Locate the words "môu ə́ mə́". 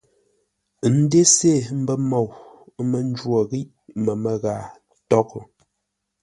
2.09-3.01